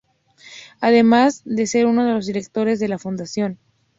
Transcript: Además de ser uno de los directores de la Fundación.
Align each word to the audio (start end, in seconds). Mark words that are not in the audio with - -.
Además 0.79 1.43
de 1.45 1.67
ser 1.67 1.85
uno 1.85 2.03
de 2.03 2.13
los 2.13 2.25
directores 2.25 2.79
de 2.79 2.87
la 2.87 2.97
Fundación. 2.97 3.59